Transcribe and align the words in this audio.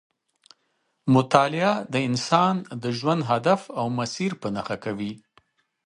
مطالعه 1.15 1.73
د 1.93 1.95
انسان 2.09 2.55
د 2.83 2.85
ژوند 2.97 3.21
هدف 3.31 3.61
او 3.79 3.85
مسیر 3.99 4.31
په 4.41 4.47
نښه 4.55 4.77
کوي. 4.83 5.13